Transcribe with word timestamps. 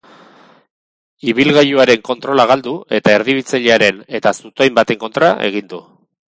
Ibilgailuaren 1.33 2.01
kontrola 2.09 2.45
galdu 2.53 2.73
eta 3.01 3.13
erdibitzailearen 3.19 4.01
eta 4.21 4.35
zutoin 4.41 4.81
baten 4.81 5.01
kontra 5.05 5.31
egin 5.51 5.71
du. 5.77 5.85